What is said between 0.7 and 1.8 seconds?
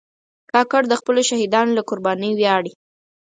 د خپلو شهیدانو